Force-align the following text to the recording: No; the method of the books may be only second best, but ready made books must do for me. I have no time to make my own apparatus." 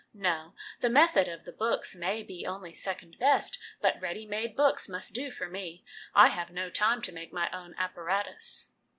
No; 0.15 0.55
the 0.79 0.89
method 0.89 1.27
of 1.27 1.43
the 1.45 1.51
books 1.51 1.95
may 1.95 2.23
be 2.23 2.43
only 2.43 2.73
second 2.73 3.19
best, 3.19 3.59
but 3.81 4.01
ready 4.01 4.25
made 4.25 4.55
books 4.55 4.89
must 4.89 5.13
do 5.13 5.29
for 5.29 5.47
me. 5.47 5.85
I 6.15 6.29
have 6.29 6.49
no 6.49 6.71
time 6.71 7.03
to 7.03 7.11
make 7.11 7.31
my 7.31 7.51
own 7.51 7.75
apparatus." 7.77 8.73